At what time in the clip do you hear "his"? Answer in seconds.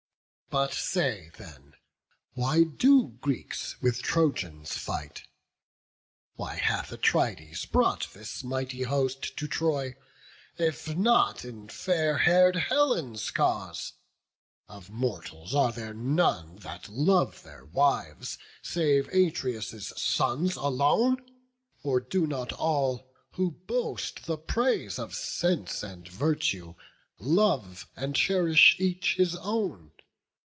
29.15-29.37